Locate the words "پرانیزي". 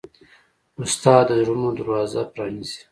2.33-2.77